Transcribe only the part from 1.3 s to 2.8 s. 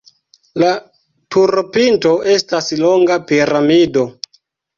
turopinto estas